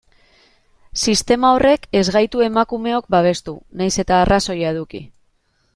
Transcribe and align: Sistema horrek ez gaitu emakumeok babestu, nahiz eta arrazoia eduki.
Sistema 1.01 1.51
horrek 1.57 1.85
ez 2.01 2.03
gaitu 2.17 2.41
emakumeok 2.47 3.09
babestu, 3.17 3.57
nahiz 3.83 3.95
eta 4.07 4.19
arrazoia 4.23 4.75
eduki. 4.77 5.07